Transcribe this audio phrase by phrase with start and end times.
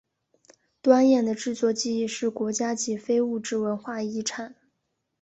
[0.81, 4.55] 端砚的制作技艺是国家级非物质文化遗产。